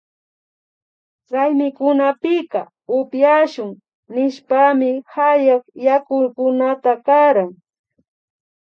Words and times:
Raymikunapika 1.33 2.61
upyashun 2.97 3.71
nishpami 4.13 4.89
hayak 5.13 5.63
yakukunata 5.85 6.93
karan 7.05 7.51